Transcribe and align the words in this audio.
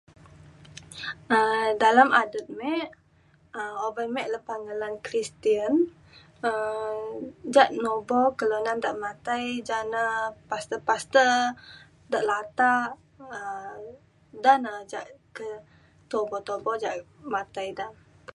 um 1.37 1.67
dalam 1.83 2.09
adet 2.21 2.45
me 2.59 2.75
um 3.59 3.73
uban 3.87 4.07
me 4.15 4.21
lepa 4.33 4.53
ngalan 4.65 4.95
Kristian 5.05 5.73
um 6.49 7.01
ja 7.55 7.63
nubo 7.83 8.19
kelunan 8.39 8.77
dak 8.83 8.95
matai 9.03 9.45
ja 9.69 9.79
na 9.93 10.03
pastor 10.49 10.79
pastor 10.89 11.31
dak 12.11 12.25
latak 12.29 12.89
um 13.37 13.81
da 14.43 14.53
na 14.63 14.71
ca 14.91 15.01
ke 15.37 15.47
tubo 16.11 16.35
tubo 16.47 16.71
ja 16.83 16.91
matai 17.33 17.69
da 17.79 17.87